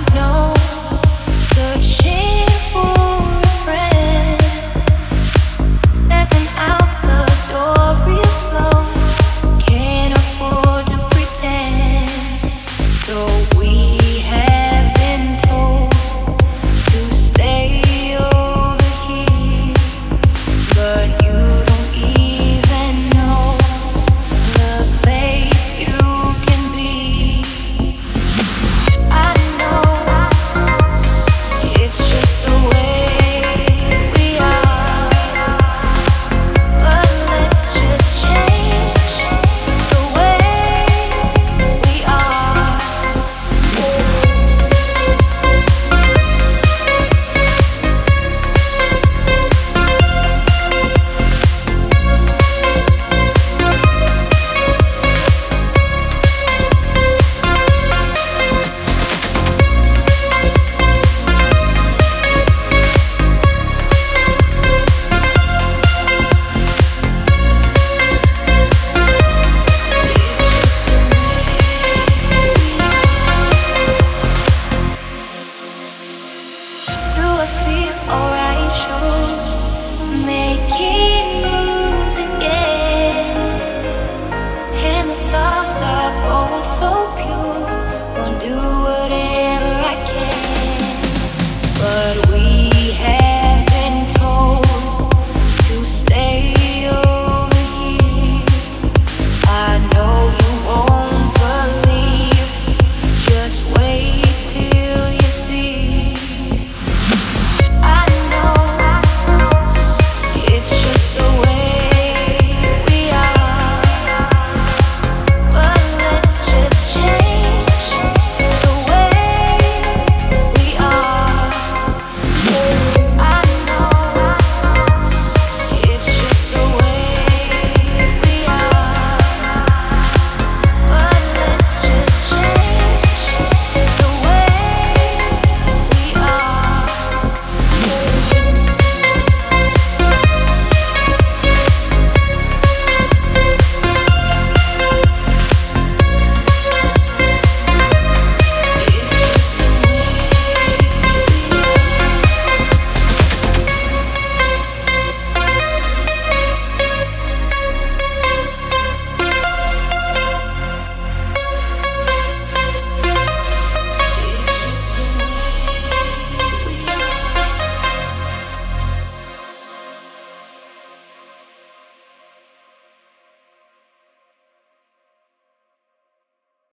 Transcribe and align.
don't 0.00 0.14
know. 0.14 0.54
Search. 1.38 1.99